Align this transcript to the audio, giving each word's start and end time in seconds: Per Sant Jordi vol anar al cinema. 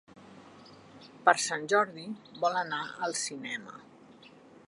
Per 1.27 1.35
Sant 1.43 1.67
Jordi 1.75 2.07
vol 2.45 2.59
anar 2.63 2.81
al 3.09 3.15
cinema. 3.27 3.79